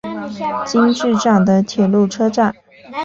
[0.65, 2.55] 今治站的铁路车站。